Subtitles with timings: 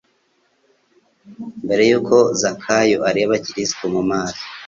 [1.63, 4.43] Mbere y'uko Zakayo areba Kristo mu maso,